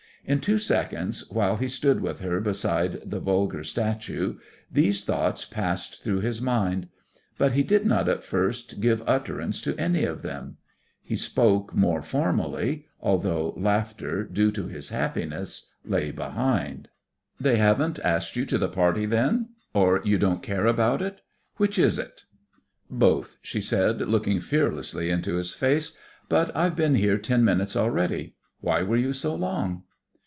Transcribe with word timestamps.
In 0.23 0.39
two 0.39 0.59
seconds, 0.59 1.27
while 1.31 1.57
he 1.57 1.67
stood 1.67 1.99
with 1.99 2.19
her 2.19 2.39
beside 2.39 3.09
the 3.09 3.19
vulgar 3.19 3.63
statue, 3.63 4.37
these 4.71 5.03
thoughts 5.03 5.45
passed 5.45 6.03
through 6.03 6.19
his 6.19 6.39
mind. 6.39 6.89
But 7.39 7.53
he 7.53 7.63
did 7.63 7.87
not 7.87 8.07
at 8.07 8.23
first 8.23 8.79
give 8.79 9.01
utterance 9.07 9.61
to 9.61 9.75
any 9.79 10.03
of 10.03 10.21
them. 10.21 10.57
He 11.01 11.15
spoke 11.15 11.73
more 11.73 12.03
formally, 12.03 12.85
although 13.01 13.55
laughter, 13.57 14.23
due 14.23 14.51
to 14.51 14.67
his 14.67 14.89
happiness, 14.89 15.71
lay 15.83 16.11
behind: 16.11 16.89
"They 17.39 17.57
haven't 17.57 17.97
asked 18.03 18.35
you 18.35 18.45
to 18.45 18.59
the 18.59 18.69
party, 18.69 19.07
then? 19.07 19.49
Or 19.73 20.01
you 20.05 20.19
don't 20.19 20.43
care 20.43 20.67
about 20.67 21.01
it? 21.01 21.21
Which 21.57 21.79
is 21.79 21.97
it?" 21.97 22.25
"Both," 22.91 23.37
she 23.41 23.59
said, 23.59 23.99
looking 24.01 24.39
fearlessly 24.39 25.09
into 25.09 25.37
his 25.37 25.55
face. 25.55 25.93
"But 26.29 26.55
I've 26.55 26.75
been 26.75 26.93
here 26.93 27.17
ten 27.17 27.43
minutes 27.43 27.75
already. 27.75 28.35
Why 28.59 28.83
were 28.83 28.97
you 28.97 29.13
so 29.13 29.33
long?" 29.33 29.85